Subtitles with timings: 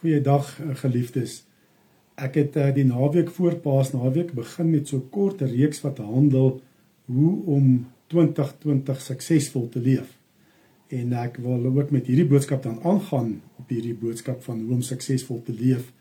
[0.00, 1.42] Goeiedag eh, geliefdes.
[2.16, 6.62] Ek het uh, die naweek voor Paasnaweek begin met so 'n kort reeks wat handel
[7.04, 10.16] hoe om 2020 suksesvol te leef.
[10.88, 14.82] En ek wil ook met hierdie boodskap dan aangaan op hierdie boodskap van hoe om
[14.82, 15.92] suksesvol te leef.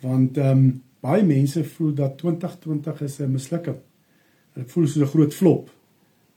[0.00, 3.78] Want ehm um, baie mense voel dat 2020 is 'n mislukking.
[4.52, 5.70] Hulle voel soos 'n groot flop.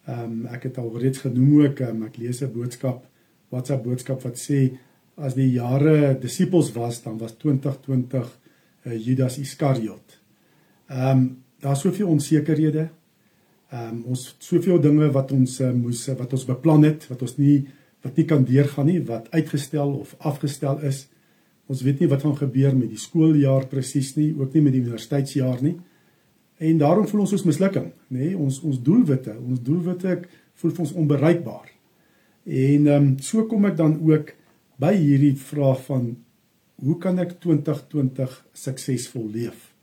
[0.05, 3.05] Ehm um, ek het al reeds genoem ook, um, ek lees 'n boodskap,
[3.49, 4.75] WhatsApp boodskap wat sê
[5.19, 8.29] as die jare disippels was, dan was 2020 uh,
[8.87, 10.19] eh, Judas Iskariot.
[10.89, 11.27] Ehm um,
[11.59, 12.89] daar's soveel onsekerhede.
[13.69, 17.35] Ehm um, ons soveel dinge wat ons uh, moes wat ons beplan het, wat ons
[17.37, 17.67] nie
[18.01, 21.07] wat nie kan deurgaan nie, wat uitgestel of afgestel is.
[21.67, 24.81] Ons weet nie wat gaan gebeur met die skooljaar presies nie, ook nie met die
[24.81, 25.75] universiteitsjaar nie.
[26.59, 28.31] En daarom voel ons ons mislukking, nê?
[28.31, 30.15] Nee, ons ons doelwitte, ons doelwitte
[30.59, 31.69] voel vir ons onbereikbaar.
[32.45, 34.33] En ehm um, so kom ek dan ook
[34.79, 36.13] by hierdie vraag van
[36.79, 39.73] hoe kan ek 2020 suksesvol leef?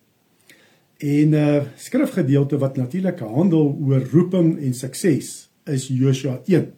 [0.96, 6.73] En 'n uh, skrifgedeelte wat natuurlik handel oor roeping en sukses is Josua 1.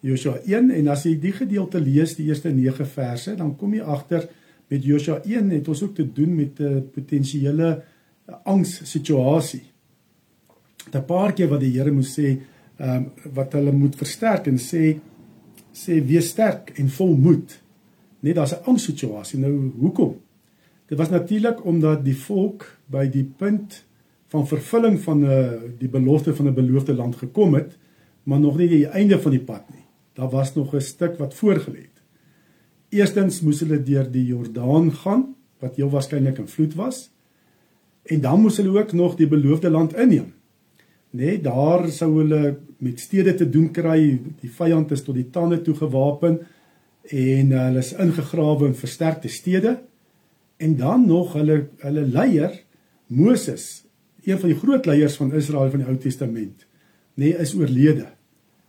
[0.00, 3.82] Josua 1 en as jy die gedeelte lees, die eerste 9 verse, dan kom jy
[3.82, 4.28] agter
[4.68, 7.82] met Josua 1 het ons ook te doen met 'n potensiële
[8.44, 9.64] angs situasie.
[10.92, 12.38] 'n Paar keer wat die Here moes sê,
[12.78, 14.98] ehm um, wat hulle moet versterk en sê
[15.76, 17.58] sê wees sterk en vol moed.
[18.24, 19.38] Net daar's 'n angsituasie.
[19.38, 20.16] Nou hoekom?
[20.86, 23.84] Dit was natuurlik omdat die volk by die punt
[24.28, 27.78] van vervulling van 'n uh, die belofte van 'n beloofde land gekom het,
[28.22, 29.84] maar nog nie die einde van die pad nie.
[30.12, 32.02] Daar was nog 'n stuk wat voorgelê het.
[32.88, 37.10] Eerstens moes hulle deur die Jordaan gaan wat heel waarskynlik 'n vloed was.
[38.02, 40.34] En dan moes hulle ook nog die beloofde land inneem
[41.16, 43.98] nê nee, daar sou hulle met stede te doen kry
[44.40, 46.40] die vyand is tot die tande toe gewapen
[47.06, 49.76] en uh, hulle is ingegrawe in versterkte stede.
[50.56, 52.54] En dan nog hulle hulle leier
[53.06, 53.84] Moses
[54.26, 56.66] een van die groot leiers van Israel van die Ou Testament
[57.16, 58.10] nê nee, is oorlede.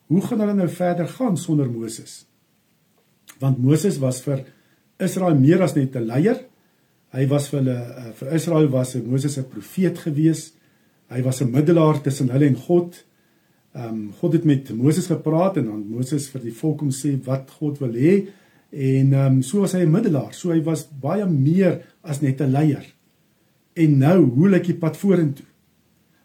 [0.07, 2.22] Hoe gaan hulle nou verder gaan sonder Moses?
[3.41, 4.45] Want Moses was vir
[5.03, 6.45] Israel meer as net 'n leier.
[7.12, 10.57] Hy was vir hulle uh, vir Israel was Moses 'n profeet geweest
[11.07, 13.06] Hy was 'n middelaar tussen hulle en God.
[13.77, 17.13] Ehm um, God het met Moses gepraat en dan Moses vir die volk om sê
[17.27, 18.13] wat God wil hê
[18.73, 20.33] en ehm um, so was hy 'n middelaar.
[20.33, 22.85] So hy was baie meer as net 'n leier.
[23.73, 25.45] En nou, hoe lyk die pad vorentoe?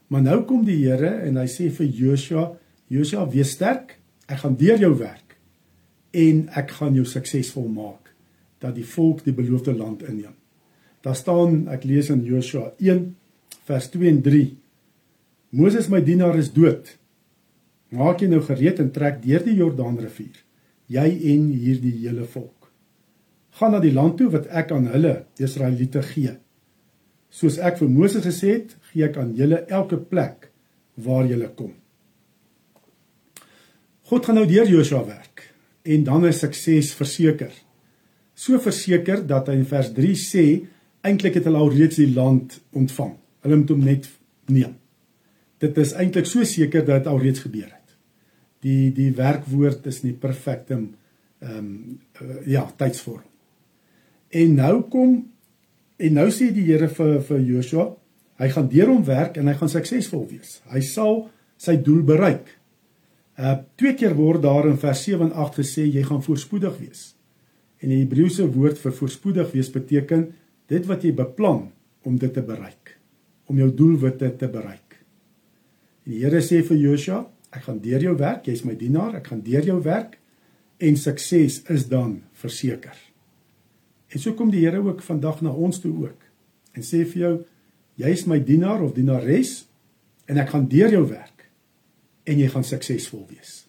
[0.08, 2.58] Maar nou kom die Here en hy sê vir Joshua,
[2.88, 3.98] Joshua, wees sterk.
[4.26, 5.36] Ek gaan deur jou werk
[6.12, 8.14] en ek gaan jou suksesvol maak
[8.58, 10.34] dat die volk die beloofde land inneem.
[11.02, 13.16] Daar staan, ek lees in Joshua 1
[13.64, 14.56] vers 2 en 3
[15.52, 16.98] Moses my dienaar is dood.
[17.92, 20.38] Maak jy nou gereed en trek deur die Jordaanrivier,
[20.92, 22.70] jy en hierdie hele volk.
[23.58, 26.32] Gaan na die land toe wat ek aan hulle, die Israeliete gee.
[27.32, 30.48] Soos ek vir Moses gesê het, gee ek aan julle elke plek
[31.04, 31.74] waar julle kom.
[34.08, 35.46] God gaan nou deur Joshua werk
[35.88, 37.52] en dan is sukses verseker.
[38.36, 40.46] So verseker dat hy in vers 3 sê
[41.04, 43.18] eintlik het hulle al reeds die land ontvang.
[43.44, 44.08] Hulle moet hom net
[44.52, 44.78] neem
[45.62, 47.81] dit is eintlik so seker dat dit alreeds gebeur het.
[48.62, 53.26] Die die werkwoord is nie perfekte ehm um, uh, ja, tydsvorm.
[54.30, 55.16] En nou kom
[56.02, 57.88] en nou sê die Here vir vir Joshua,
[58.40, 60.60] hy gaan deur hom werk en hy gaan suksesvol wees.
[60.70, 61.26] Hy sal
[61.60, 62.46] sy doel bereik.
[63.38, 67.12] Uh twee keer word daar in vers 7 en 8 gesê jy gaan voorspoedig wees.
[67.82, 70.28] En die Hebreëse woord vir voorspoedig wees beteken
[70.70, 71.66] dit wat jy beplan
[72.06, 72.96] om dit te bereik,
[73.50, 74.98] om jou doelwitte te bereik.
[76.06, 79.42] Die Here sê vir Joshua, ek gaan deur jou werk, jy's my dienaar, ek gaan
[79.44, 80.16] deur jou werk
[80.82, 82.96] en sukses is dan verseker.
[84.12, 86.28] En so kom die Here ook vandag na ons toe ook
[86.76, 87.34] en sê vir jou,
[88.00, 89.66] jy's my dienaar of dienares
[90.28, 91.46] en ek gaan deur jou werk
[92.28, 93.62] en jy gaan suksesvol wees.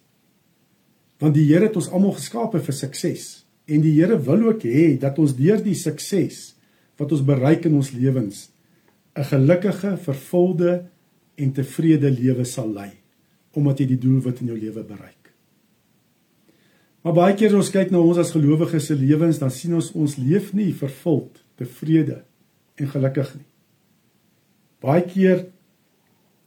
[1.20, 4.94] Want die Here het ons almal geskape vir sukses en die Here wil ook hê
[5.00, 6.54] dat ons deur die sukses
[7.00, 8.48] wat ons bereik in ons lewens
[9.14, 10.90] 'n gelukkige, vervulde
[11.36, 13.03] en tevrede lewe sal lei
[13.58, 15.30] omdat jy die doel wat in jou lewe bereik.
[17.04, 19.90] Maar baie keer as ons kyk na ons as gelowiges se lewens, dan sien ons
[19.92, 22.22] ons leef nie vervuld, tevrede
[22.80, 23.48] en gelukkig nie.
[24.84, 25.44] Baie keer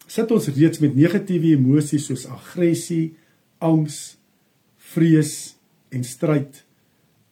[0.08, 3.14] sit ons reeds met negatiewe emosies soos aggressie,
[3.62, 4.18] angs,
[4.94, 5.36] vrees
[5.94, 6.64] en stryd,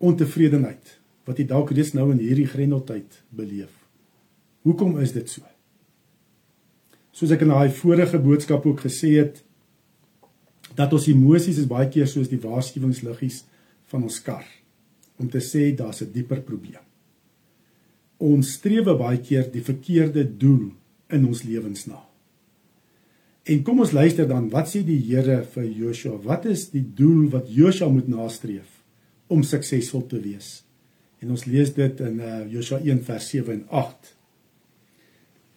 [0.03, 3.73] ontevredenheid wat jy dalk reeds nou in hierdie grendeltyd beleef.
[4.67, 5.45] Hoekom is dit so?
[7.15, 9.39] soos ek in daai vorige boodskap ook gesê het
[10.75, 13.43] dat ons emosies is baie keer soos die waarskuwingsliggies
[13.91, 14.45] van ons kar
[15.21, 16.83] om te sê daar's 'n dieper probleem.
[18.17, 20.71] ons streef baie keer die verkeerde doel
[21.09, 21.99] in ons lewens na.
[23.45, 26.17] En kom ons luister dan, wat sê die Here vir Joshua?
[26.23, 28.81] Wat is die doel wat Joshua moet nastreef
[29.27, 30.63] om suksesvol te wees?
[31.21, 34.15] En ons lees dit in uh, Joshua 1 vers 7 en 8.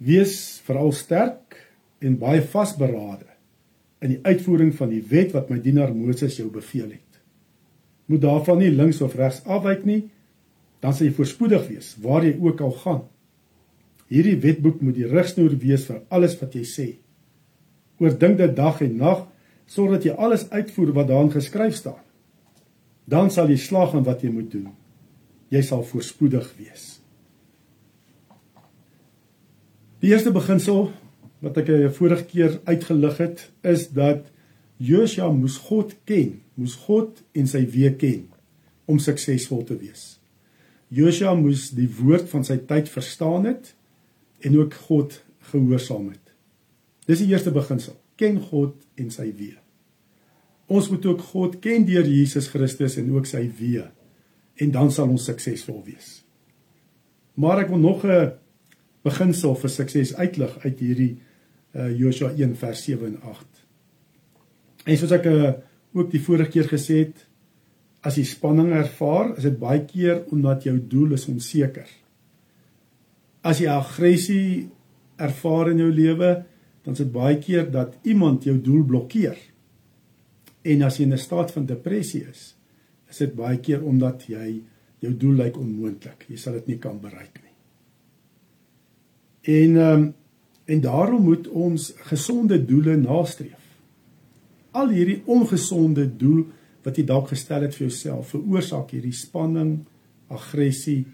[0.04, 0.34] Wees
[0.66, 1.56] veral sterk
[2.04, 3.27] en baie vasberade
[4.04, 7.20] in die uitvoering van die wet wat my dienaar Moses jou beveel het.
[8.08, 10.02] Moet daarvan nie links of regs afwyk nie,
[10.80, 13.02] dan sal jy voorspoedig wees waar jy ook al gaan.
[14.08, 16.88] Hierdie wetboek moet die rigsnoer wees vir alles wat jy sê.
[17.98, 19.26] Oordink dit dag en nag
[19.68, 22.00] sodat jy alles uitvoer wat daarin geskryf staan.
[23.08, 24.70] Dan sal jy slaag in wat jy moet doen.
[25.52, 26.86] Jy sal voorspoedig wees.
[30.00, 30.92] Die eerste beginsel
[31.40, 34.31] wat ek 'n vorige keer uitgelig het, is dat
[34.76, 38.29] Josua moes God ken, moes God en sy weë ken
[38.87, 40.19] om suksesvol te wees.
[40.88, 43.75] Josua moes die woord van sy tyd verstaan het
[44.40, 46.32] en ook God gehoorsaam het.
[47.06, 47.96] Dis die eerste beginsel.
[48.17, 49.58] Ken God en sy weë.
[50.69, 53.87] Ons moet ook God ken deur Jesus Christus en ook sy weë
[54.58, 56.23] en dan sal ons suksesvol wees.
[57.38, 58.32] Maar ek wil nog 'n
[59.02, 61.14] beginsel vir sukses uitlig uit hierdie
[61.76, 63.64] uh Josua 1 vers 7 en 8.
[64.88, 65.52] En soos ek uh,
[65.92, 67.24] ook die vorige keer gesê het,
[68.06, 71.88] as jy spanning ervaar, is dit baie keer omdat jou doel is onseker.
[73.44, 74.68] As jy aggressie
[75.18, 76.30] ervaar in jou lewe,
[76.86, 79.36] dan is dit baie keer dat iemand jou doel blokkeer.
[80.68, 82.54] En as jy in 'n staat van depressie is,
[83.10, 84.62] is dit baie keer omdat jy
[85.00, 86.24] jou doel lyk onmoontlik.
[86.28, 87.54] Jy sal dit nie kan bereik nie.
[89.42, 90.14] En ehm um,
[90.68, 93.56] en daarom moet ons gesonde doele nastreef.
[94.76, 96.44] Al hierdie ongesonde doel
[96.84, 99.78] wat jy dalk gestel het vir jouself veroorsaak hierdie spanning,
[100.28, 101.06] aggressie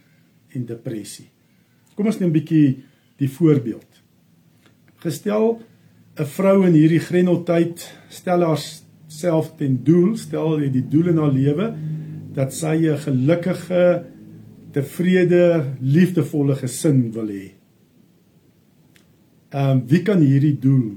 [0.54, 1.28] en depressie.
[1.94, 2.82] Kom ons neem 'n bietjie
[3.18, 4.02] die voorbeeld.
[4.98, 5.62] Gestel
[6.18, 11.32] 'n vrou in hierdie grendeltyd stel haarself ten doel, stel hy die doel in haar
[11.32, 11.74] lewe
[12.34, 14.04] dat sy 'n gelukkige,
[14.72, 17.54] tevrede, liefdevolle gesin wil hê.
[19.54, 20.96] Ehm um, wie kan hierdie doel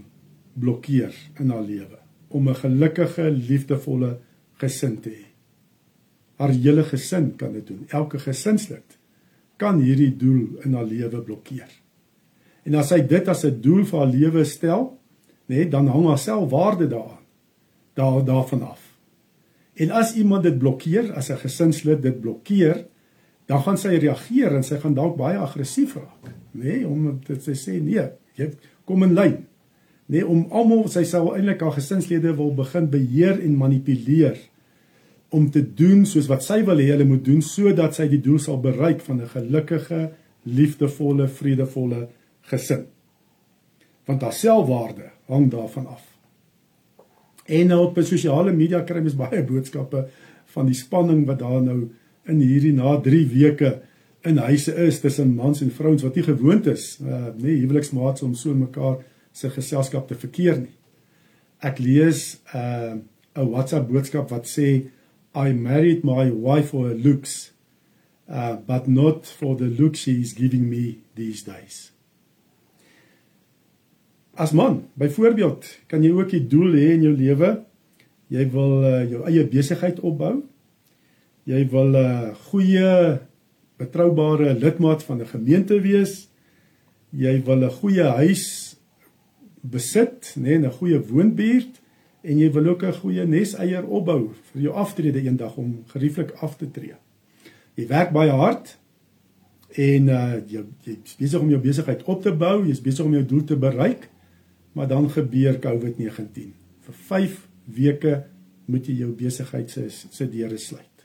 [0.58, 4.18] blokkeer in haar lewe om 'n gelukkige, liefdevolle
[4.58, 5.26] gesin te hê.
[6.36, 7.86] Haar hele gesin kan dit doen.
[7.88, 8.98] Elke gesinslid
[9.58, 11.70] kan hierdie doel in haar lewe blokkeer.
[12.64, 15.00] En as sy dit as 'n doel vir haar lewe stel,
[15.48, 17.26] nê, nee, dan hang haar selfwaarde daaraan.
[17.94, 18.98] Daar daarvan af.
[19.74, 22.86] En as iemand dit blokkeer, as 'n gesinslid dit blokkeer,
[23.46, 27.44] dan gaan sy reageer en sy gaan dalk baie aggressief raak, nê, nee, om dit
[27.44, 28.52] te sê nee, jy
[28.88, 29.38] kom in lyn.
[30.08, 34.38] Nee, om almal sy sou eintlik haar gesinslede wil begin beheer en manipuleer
[35.36, 38.40] om te doen soos wat sy wil hê hulle moet doen sodat sy die doel
[38.40, 40.12] sal bereik van 'n gelukkige,
[40.44, 42.08] liefdevolle, vredevolle
[42.42, 42.86] gesin.
[44.06, 46.04] Want haar selfwaarde hang daarvan af.
[47.46, 50.08] En nou op sosiale media kry mens baie boodskappe
[50.46, 51.90] van die spanning wat daar nou
[52.28, 53.82] in hierdie na 3 weke
[54.22, 58.34] in huise is tussen mans en vrouens wat nie gewoond is, uh, nee, huweliksmaats om
[58.36, 60.76] so mekaar se geselskap te verkeer nie.
[61.60, 62.98] Ek lees 'n uh,
[63.38, 64.90] 'n WhatsApp boodskap wat sê
[65.36, 67.54] I married my wife for her looks
[68.30, 71.92] uh but not for the look she is giving me these days.
[74.38, 77.64] As man, byvoorbeeld, kan jy ook 'n doel hê in jou lewe.
[78.28, 80.44] Jy wil uh, jou eie besigheid opbou.
[81.44, 83.20] Jy wil 'n uh, goeie
[83.78, 86.30] betroubare lidmaat van 'n gemeente wees.
[87.10, 88.76] Jy wil 'n goeie huis
[89.62, 91.82] besit, nê, nee, 'n goeie woonbuurt
[92.22, 96.58] en jy wil ook 'n goeie neseier opbou vir jou aftrede eendag om gerieflik af
[96.58, 96.96] te tree.
[97.76, 98.78] Jy werk baie hard
[99.70, 103.26] en uh jy jy's besig om jou besigheid op te bou, jy's besig om jou
[103.26, 104.10] doel te bereik,
[104.74, 106.54] maar dan gebeur COVID-19.
[106.82, 108.26] Vir 5 weke
[108.66, 110.97] moet jy jou besigheid se se deure sluit.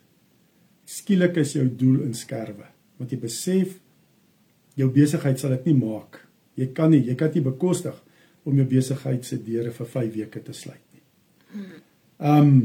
[0.84, 2.66] Skielik is jou doel in skerwe,
[2.98, 3.78] want jy besef
[4.78, 6.20] jou besigheid sal dit nie maak.
[6.58, 7.96] Jy kan nie, jy kan dit nie bekostig
[8.48, 11.02] om jou besigheid se deure vir 5 weke te sluit nie.
[12.22, 12.62] Ehm um,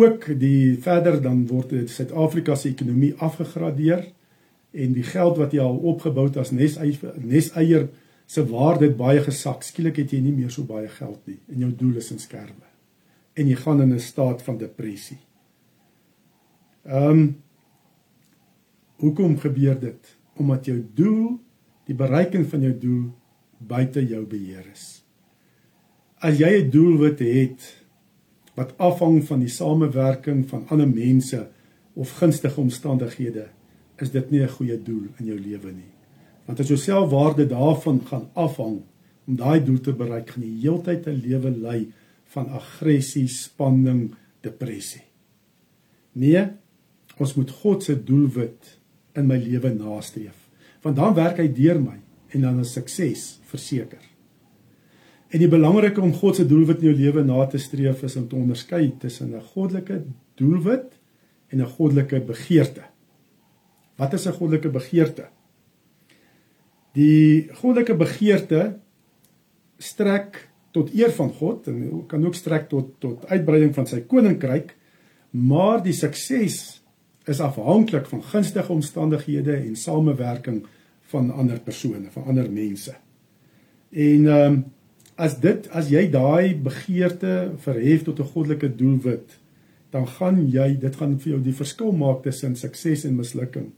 [0.00, 4.04] ook die verder dan word Suid-Afrika se ekonomie afgegradeer
[4.70, 7.88] en die geld wat jy al opgebou het as neseier neseier
[8.30, 9.66] se waarde het baie gesak.
[9.66, 12.70] Skielik het jy nie meer so baie geld nie en jou doel is in skerwe.
[13.34, 15.18] En jy gaan in 'n staat van depressie.
[16.84, 17.42] Ehm um,
[19.00, 20.16] hoekom gebeur dit?
[20.36, 21.38] Omdat jou doel,
[21.84, 23.04] die bereiking van jou doel
[23.58, 25.00] buite jou beheer is
[26.20, 27.60] as jy 'n doelwit het
[28.54, 31.48] wat afhang van die samewerking van ander mense
[31.94, 33.48] of gunstige omstandighede,
[33.98, 35.92] is dit nie 'n goeie doel in jou lewe nie.
[36.46, 38.82] Want as jou selfwaarde daarvan gaan afhang
[39.26, 41.92] om daai doel te bereik, gaan jy heeltyd 'n lewe lei
[42.24, 45.02] van aggressie, spanning, depressie.
[46.12, 46.48] Nee,
[47.20, 48.76] ons moet God se doelwit
[49.18, 50.36] in my lewe nastreef.
[50.84, 51.98] Want dan werk hy deur my
[52.34, 54.02] en dan is sukses verseker.
[55.30, 58.26] En die belangrike om God se doelwit in jou lewe na te streef is om
[58.28, 60.98] te onderskei tussen 'n goddelike doelwit
[61.52, 62.82] en 'n goddelike begeerte.
[63.96, 65.28] Wat is 'n goddelike begeerte?
[66.94, 68.78] Die goddelike begeerte
[69.78, 74.76] strek tot eer van God en kan ook strek tot tot uitbreiding van sy koninkryk,
[75.30, 76.79] maar die sukses
[77.26, 80.64] is afhanklik van gunstige omstandighede en samewerking
[81.10, 82.94] van ander persone, van ander mense.
[83.90, 84.64] En ehm um,
[85.20, 89.36] as dit as jy daai begeerte verhef tot 'n goddelike doelwit,
[89.90, 93.70] dan gaan jy dit gaan vir jou die verskil maak tussen sukses en mislukking.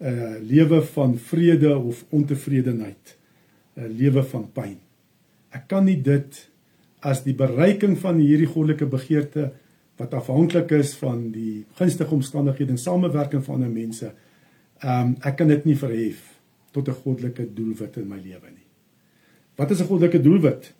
[0.00, 3.16] 'n uh, lewe van vrede of ontevredenheid,
[3.76, 4.78] 'n uh, lewe van pyn.
[5.50, 6.48] Ek kan nie dit
[7.00, 9.52] as die bereiking van hierdie goddelike begeerte
[9.98, 14.12] wat afhanklik is van die gunstige omstandighede en samewerking van ander mense,
[14.78, 16.22] ehm um, ek kan dit nie verhef
[16.72, 18.66] tot 'n goddelike doelwit in my lewe nie.
[19.56, 20.74] Wat is 'n goddelike doelwit?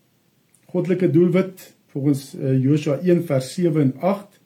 [0.66, 4.40] Goddelike doelwit volgens uh, Josua 1 vers 7 en 8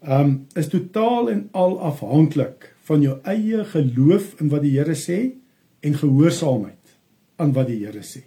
[0.00, 4.94] ehm um, is totaal en al afhanklik van jou eie geloof in wat die Here
[4.94, 5.34] sê
[5.80, 6.98] en gehoorsaamheid
[7.36, 8.22] aan wat die Here sê.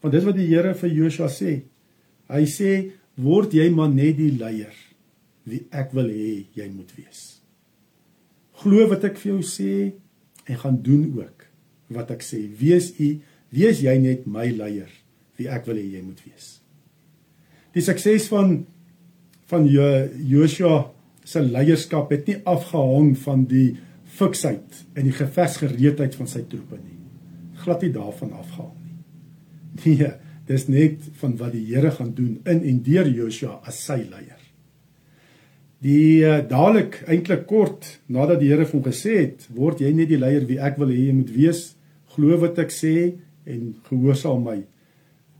[0.00, 1.62] Want dit wat die Here vir Josua sê,
[2.26, 2.70] hy sê
[3.16, 4.74] word jy maar net die leier
[5.46, 7.40] wie ek wil hê jy moet wees.
[8.62, 9.72] Glo wat ek vir jou sê
[10.46, 11.46] en gaan doen ook
[11.94, 12.42] wat ek sê.
[12.58, 13.16] Wees u,
[13.54, 14.90] wees jy net my leier
[15.38, 16.56] wie ek wil hê jy moet wees.
[17.76, 18.64] Die sukses van
[19.46, 20.88] van Joshua
[21.26, 23.76] se leierskap het nie afgehang van die
[24.16, 26.98] fiksheid en die gevegsgereedheid van sy troepe nie.
[27.62, 28.96] Glad nie daarvan afgehang nie.
[29.84, 30.10] Nee,
[30.46, 34.42] dis net van wat die Here gaan doen in en deur Joshua as sy leier.
[35.82, 40.10] Die uh, dadelik eintlik kort nadat die Here vir hom gesê het, word jy net
[40.12, 41.62] die leier wie ek wil hê jy moet wees,
[42.14, 42.96] glo wat ek sê
[43.46, 44.60] en gehoorsaam my.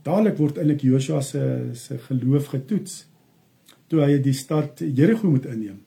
[0.05, 1.43] Dadelik word eintlik Joshua se
[1.75, 3.05] se geloof getoets
[3.87, 5.79] toe hy die stad Jerigo moet inneem.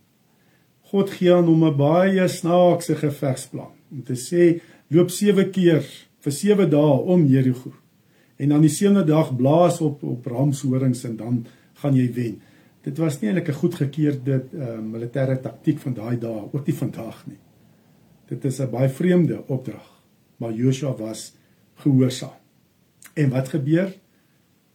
[0.91, 4.61] God gee aan hom 'n baie snaakse gevegsplan om te sê
[4.91, 5.85] loop 7 keer
[6.21, 7.73] vir 7 dae om Jerigo.
[8.40, 11.42] En dan die sewende dag blaas op op ramshorings en dan
[11.82, 12.38] gaan jy wen
[12.85, 17.26] dit was nie eintlik 'n goedgekeurde uh, militêre taktiek van daai dae, ook nie vandag
[17.26, 17.38] nie.
[18.28, 20.02] Dit is 'n baie vreemde opdrag,
[20.37, 21.35] maar Joshua was
[21.75, 22.38] gehoorsaam.
[23.14, 23.92] En wat gebeur?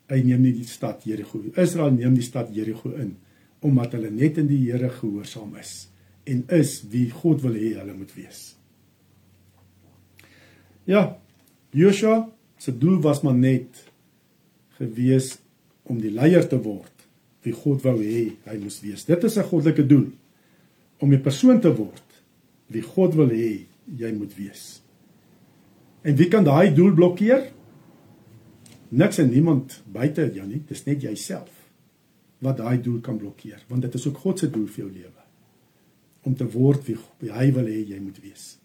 [0.07, 1.41] Hy neem nie die stad Jerigo.
[1.55, 3.17] Israel neem die stad Jerigo in
[3.59, 5.89] omdat hulle net in die Here gehoorsaam is
[6.23, 8.55] en is wie God wil hê hulle moet wees.
[10.83, 11.17] Ja,
[11.71, 13.83] Joshua se doel was maar net
[14.77, 15.37] gewees
[15.83, 16.91] om die leier te word
[17.45, 19.05] wie God wou hê hy moes wees.
[19.05, 20.11] Dit is 'n goddelike doel
[20.99, 22.23] om 'n persoon te word
[22.67, 23.65] wie God wil hê
[23.97, 24.81] jy moet wees.
[26.01, 27.51] En wie kan daai doel blokkeer?
[28.89, 31.51] Niks en niemand buite jou nie, dis net jouself
[32.39, 35.23] wat daai doel kan blokkeer, want dit is ook God se doel vir jou lewe
[36.25, 38.57] om te word wie, hy wil hê jy moet wees.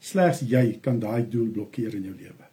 [0.00, 2.46] Slegs jy kan daai doel blokkeer in jou lewe.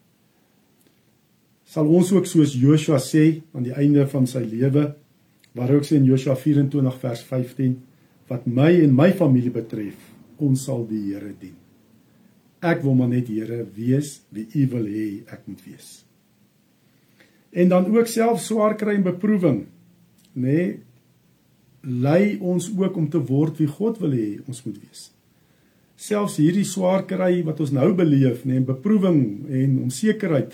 [1.71, 4.89] Sal ons ook soos Joshua sê aan die einde van sy lewe
[5.55, 7.77] waar ook sê in Josua 24 vers 15
[8.31, 9.95] wat my en my familie betref,
[10.39, 11.55] ons sal die Here dien.
[12.63, 15.89] Ek wil maar net Here wees wie U wil hê ek moet wees.
[17.51, 19.65] En dan ook self swaar kry en beproewing,
[20.35, 20.43] nê?
[20.43, 20.67] Nee,
[21.81, 25.07] lei ons ook om te word wie God wil hê ons moet wees.
[26.01, 30.53] Selfs hierdie swaar kry wat ons nou beleef, nê, nee, beproewing en onsekerheid,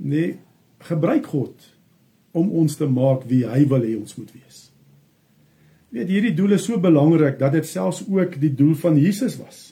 [0.00, 0.32] nê, nee,
[0.88, 1.70] gebruik God
[2.34, 4.64] om ons te maak wie hy wil hê ons moet wees.
[5.94, 9.68] Weet hierdie doel is so belangrik dat dit selfs ook die doel van Jesus was.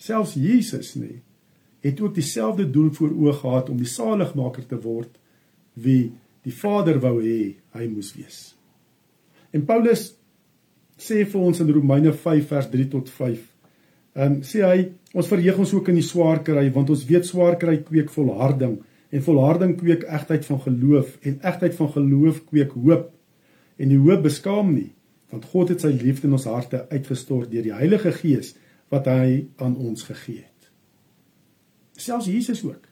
[0.00, 1.18] Selfs Jesus nê
[1.80, 5.14] het ook dieselfde doel voor oë gehad om die saligmaker te word
[5.80, 6.10] wie
[6.44, 8.40] die Vader wou hê hy moes wees.
[9.56, 10.10] En Paulus
[11.00, 13.40] sê vir ons in Romeine 5 vers 3 tot 5.
[14.14, 17.26] Ehm um, sê hy ons verheug ons ook in die swaar kry want ons weet
[17.26, 18.78] swaar kry kweek volharding
[19.10, 23.10] En volharding kweek egtheid van geloof en egtheid van geloof kweek hoop.
[23.76, 24.92] En die hoop beskaam nie,
[25.30, 28.54] want God het sy liefde in ons harte uitgestort deur die Heilige Gees
[28.90, 30.70] wat hy aan ons gegee het.
[32.00, 32.86] Selfs Jesus ook.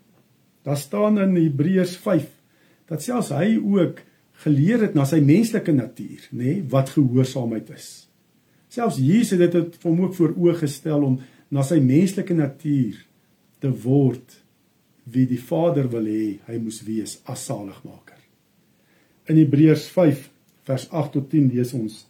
[0.67, 2.27] Daar staan in Hebreërs 5
[2.89, 4.01] dat selfs hy ook
[4.45, 7.89] geleer het na sy menslike natuur, nê, nee, wat gehoorsaamheid is.
[8.73, 11.19] Selfs Jesus het dit vir hom ook voor oë gestel om
[11.53, 13.01] na sy menslike natuur
[13.63, 14.39] te word
[15.13, 18.19] wie die Vader wil hê hy moes wees as saligmaker.
[19.29, 20.29] In Hebreërs 5
[20.69, 22.01] vers 8 tot 10 lees ons: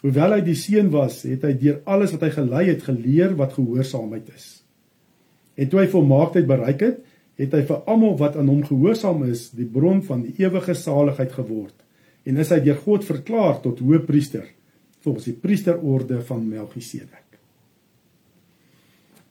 [0.00, 3.56] Hoewel hy die seun was, het hy deur alles wat hy gelei het geleer wat
[3.56, 4.48] gehoorsaamheid is.
[5.60, 7.02] En toe hy volmaaktheid bereik het,
[7.40, 11.32] het hy vir almal wat aan hom gehoorsaam is, die bron van die ewige saligheid
[11.36, 11.76] geword
[12.28, 14.44] en is hy deur God verklaar tot hoëpriester
[15.00, 17.38] volgens die priesterorde van Melchisedek.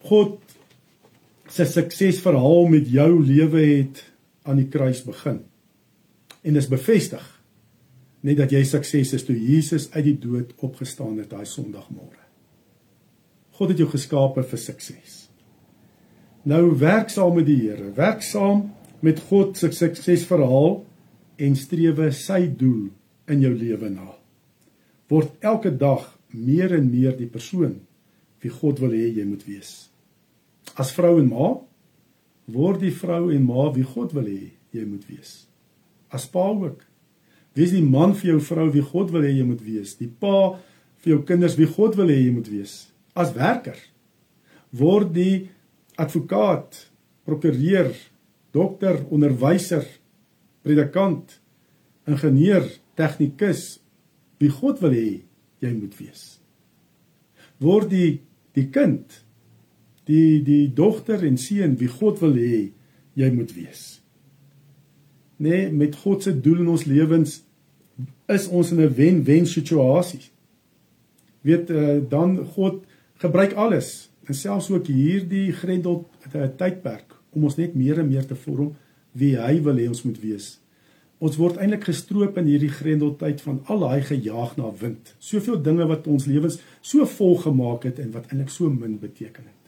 [0.09, 0.39] God
[1.49, 4.03] se suksesverhaal met jou lewe het
[4.47, 5.41] aan die kruis begin.
[6.45, 7.25] En is bevestig
[8.25, 12.19] net dat jy sukses is toe Jesus uit die dood opgestaan het daai Sondagmôre.
[13.55, 15.15] God het jou geskape vir sukses.
[16.47, 18.69] Nou werk saam met die Here, werk saam
[19.03, 20.81] met God se suksesverhaal
[21.39, 22.89] en strewe sy doel
[23.31, 24.13] in jou lewe na.
[25.11, 27.79] Word elke dag meer en meer die persoon
[28.43, 29.88] wie God wil hê jy moet wees
[30.79, 31.49] as vrou en ma
[32.49, 35.45] word die vrou en ma wie God wil hê jy moet wees.
[36.13, 36.81] As pa ook.
[37.57, 39.95] Wees die man vir jou vrou wie God wil hê jy moet wees.
[39.99, 40.57] Die pa
[41.03, 42.89] vir jou kinders wie God wil hê jy moet wees.
[43.13, 43.77] As werker
[44.69, 45.49] word die
[45.99, 46.75] advokaat,
[47.25, 47.89] prokureur,
[48.53, 49.85] dokter, onderwyser,
[50.65, 51.39] predikant,
[52.09, 52.65] ingenieur,
[52.97, 53.79] tegnikus
[54.39, 55.09] wie God wil hê
[55.63, 56.39] jy moet wees.
[57.59, 58.09] Word die
[58.57, 59.21] die kind
[60.09, 62.69] die die dogter en seun wie God wil hê
[63.19, 63.83] jy moet wees.
[65.39, 67.39] Nee, met God se doel in ons lewens
[68.29, 70.31] is ons in 'n wen-wen situasie.
[71.41, 72.83] Weet uh, dan God
[73.21, 76.07] gebruik alles en selfs ook hierdie grendel
[76.57, 78.75] tydperk om ons net meer en meer te vorm
[79.11, 80.59] wie hy wil hê ons moet wees.
[81.19, 85.15] Ons word eintlik gestroop in hierdie grendeltyd van al daai gejaag na wind.
[85.19, 89.43] Soveel dinge wat ons lewens so vol gemaak het en wat eintlik so min beteken
[89.43, 89.58] het.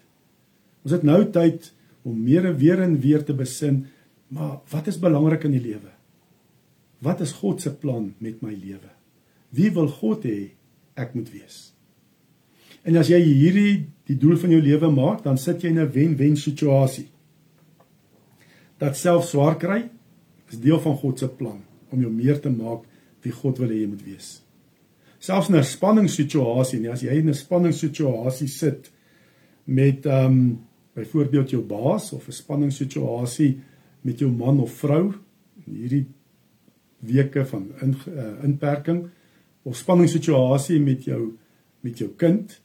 [0.84, 1.72] Ons het nou tyd
[2.08, 3.86] om meer en weer en weer te besin,
[4.28, 5.92] maar wat is belangrik in die lewe?
[7.02, 8.90] Wat is God se plan met my lewe?
[9.50, 10.54] Wie wil God hê
[10.98, 11.72] ek moet wees?
[12.88, 13.74] En as jy hierdie
[14.10, 17.10] die doel van jou lewe maak, dan sit jy in 'n wen-wen situasie.
[18.78, 19.90] Dat self swaar kry
[20.50, 22.84] is deel van God se plan om jou meer te maak
[23.22, 24.42] wie God wil hê jy moet wees.
[25.20, 28.92] Selfs in 'n spanningssituasie, nie as jy in 'n spanningssituasie sit
[29.66, 30.60] met ehm um,
[30.94, 33.60] byvoorbeeld jou baas of 'n spanningssituasie
[34.02, 35.14] met jou man of vrou
[35.66, 36.06] in hierdie
[37.00, 39.10] weke van in, uh, inperking
[39.64, 41.38] of spanningssituasie met jou
[41.82, 42.62] met jou kind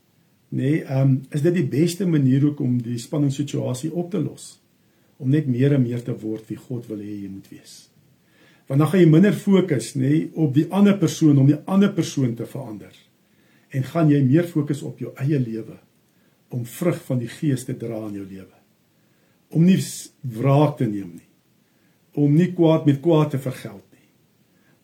[0.49, 4.61] nê nee, um, is dit die beste manier ook om die spanningssituasie op te los.
[5.17, 7.75] Om net meer en meer te word wie God wil hê jy moet wees.
[8.67, 11.93] Want dan gaan jy minder fokus nê nee, op die ander persoon om die ander
[11.93, 12.95] persoon te verander.
[13.75, 15.79] En gaan jy meer fokus op jou eie lewe
[16.57, 18.55] om vrug van die Gees te dra in jou lewe.
[19.53, 19.79] Om nie
[20.37, 21.29] wraak te neem nie.
[22.17, 24.09] Om nie kwaad met kwaad te vergeld nie.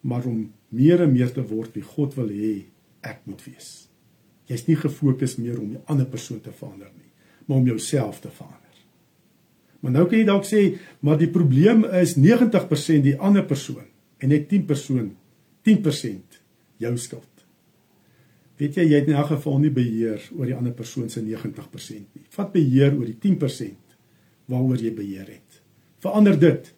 [0.08, 2.54] Maar om meer en meer te word wie God wil hê
[3.02, 3.70] ek moet wees.
[4.50, 7.10] Jy's nie gefokus meer om die ander persoon te verander nie,
[7.46, 8.58] maar om jouself te verander.
[9.82, 10.62] Maar nou kan jy dalk sê,
[11.02, 13.88] maar die probleem is 90% die ander persoon
[14.22, 15.10] en net 10 persoon
[15.66, 16.38] 10%
[16.82, 17.31] jou skuld.
[18.62, 21.96] Weet jy jy het in elk geval nie beheer oor die ander persoon se 90%
[21.98, 22.26] nie.
[22.30, 23.96] Vat beheer oor die 10%
[24.52, 25.58] waaroor jy beheer het.
[26.04, 26.68] Verander dit.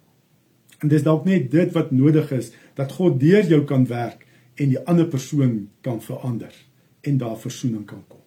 [0.81, 4.25] En dis dalk net dit wat nodig is dat God deur jou kan werk
[4.57, 6.57] en die ander persoon kan verander
[7.05, 8.23] en daar verzoening kan kom.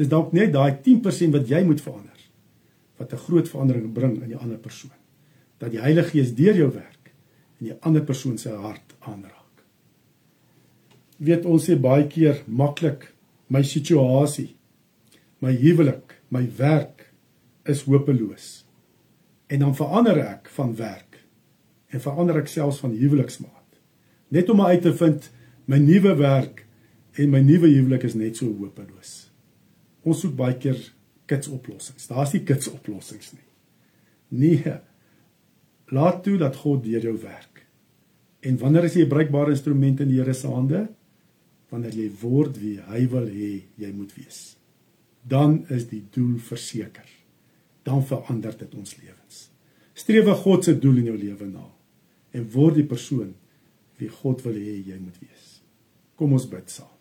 [0.00, 2.26] Dis dalk net daai 10% wat jy moet verander
[2.98, 4.96] wat 'n groot verandering bring in die ander persoon.
[5.58, 7.12] Dat die Heilige Gees deur jou werk
[7.60, 9.35] en die ander persoon se hart aanraak
[11.16, 13.12] weet ons sê baie keer maklik
[13.48, 14.56] my situasie
[15.40, 17.12] my huwelik my werk
[17.66, 18.64] is hopeloos.
[19.46, 21.20] En dan verander ek van werk
[21.94, 23.78] en verander ek selfs van huweliksmaat.
[24.34, 25.28] Net om uit te vind
[25.70, 26.64] my nuwe werk
[27.16, 29.28] en my nuwe huwelik is net so hopeloos.
[30.06, 30.80] Ons soek baie keer
[31.26, 33.46] kits oplossings daar's nie kits oplossings nie.
[34.30, 34.76] Nee
[35.94, 37.60] laat toe dat God deur jou werk.
[38.42, 40.88] En wanneer is jy 'n bruikbare instrument in die Here se hande
[41.72, 44.56] wanneer jy word wie hy wil hê jy moet wees.
[45.26, 47.08] Dan is die doel verseker.
[47.86, 49.46] Dan verander dit ons lewens.
[49.96, 51.64] Streef God se doel in jou lewe na
[52.36, 53.30] en word die persoon
[53.96, 55.46] wie God wil hê jy moet wees.
[56.20, 56.92] Kom ons bid saam.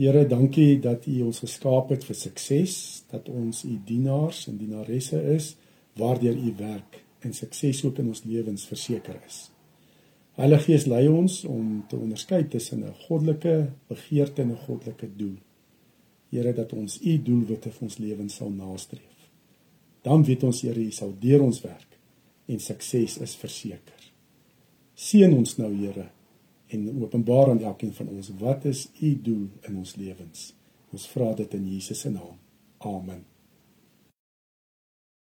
[0.00, 2.74] Here, dankie dat U ons geskaap het vir sukses,
[3.12, 5.54] dat ons U dienaars en dienaresse is
[6.00, 9.50] waardeur U werk en sukses ook in ons lewens verseker is.
[10.38, 15.38] Heilige Gees lei ons om te onderskei tussen 'n goddelike begeerte en 'n goddelike doel.
[16.30, 19.30] Here dat ons u doelwitte vir ons lewens sal nastreef.
[20.02, 21.98] Dan weet ons Here, u sal deur ons werk
[22.46, 24.12] en sukses is verseker.
[24.94, 26.10] Seën ons nou Here
[26.66, 30.54] en openbaar aan elkeen van ons wat is u doel in ons lewens.
[30.92, 32.38] Ons vra dit in Jesus se naam.
[32.78, 33.29] Amen.